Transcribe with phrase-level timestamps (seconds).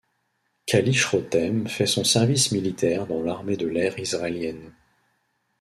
[0.65, 4.73] Kalisch-Rotem fait son service militaire dans l'armée de l'air israélienne.